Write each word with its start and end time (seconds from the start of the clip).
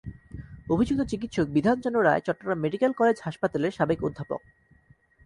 অভিযুক্ত 0.69 1.01
চিকিৎসক 1.03 1.47
Bidhan 1.47 1.77
Chandra 1.81 1.99
Roy 2.03 2.23
Chittagong 2.25 2.59
medical 2.59 2.91
college 2.93 3.17
হাসপাতালের 3.21 3.75
সাবেক 3.77 3.99
অধ্যাপক। 4.03 4.41